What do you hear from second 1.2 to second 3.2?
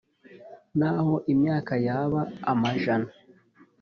imyaka yaba amajana